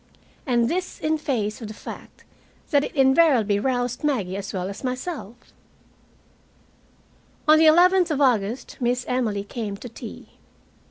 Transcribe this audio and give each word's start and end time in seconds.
And 0.47 0.67
this 0.67 0.99
in 0.99 1.19
face 1.19 1.61
of 1.61 1.67
the 1.67 1.75
fact 1.75 2.23
that 2.71 2.83
it 2.83 2.95
invariably 2.95 3.59
roused 3.59 4.03
Maggie 4.03 4.35
as 4.35 4.51
well 4.51 4.67
as 4.67 4.83
myself. 4.83 5.53
On 7.47 7.59
the 7.59 7.67
eleventh 7.67 8.09
of 8.09 8.19
August 8.19 8.77
Miss 8.79 9.05
Emily 9.07 9.43
came 9.43 9.77
to 9.77 9.87
tea. 9.87 10.29